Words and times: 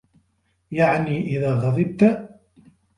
يَعْنِي 0.71 1.21
إذَا 1.27 1.53
غَضِبْتَ 1.53 2.29